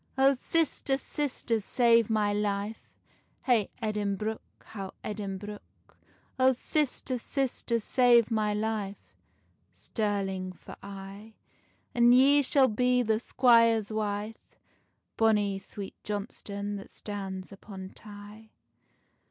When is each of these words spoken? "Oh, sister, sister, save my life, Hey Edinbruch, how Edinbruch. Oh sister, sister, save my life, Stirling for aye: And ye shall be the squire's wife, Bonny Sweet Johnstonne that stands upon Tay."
"Oh, 0.17 0.33
sister, 0.33 0.97
sister, 0.97 1.59
save 1.59 2.09
my 2.09 2.33
life, 2.33 2.89
Hey 3.43 3.69
Edinbruch, 3.83 4.39
how 4.63 4.95
Edinbruch. 5.03 5.61
Oh 6.39 6.53
sister, 6.53 7.19
sister, 7.19 7.77
save 7.79 8.31
my 8.31 8.51
life, 8.51 8.97
Stirling 9.73 10.53
for 10.53 10.75
aye: 10.81 11.35
And 11.93 12.15
ye 12.15 12.41
shall 12.41 12.67
be 12.67 13.03
the 13.03 13.19
squire's 13.19 13.91
wife, 13.93 14.57
Bonny 15.17 15.59
Sweet 15.59 15.93
Johnstonne 16.03 16.77
that 16.77 16.89
stands 16.89 17.51
upon 17.51 17.89
Tay." 17.91 18.49